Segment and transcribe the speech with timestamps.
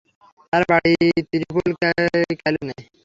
[0.53, 0.93] তার বাড়ি
[1.29, 2.75] ত্রিপলিক্যানে।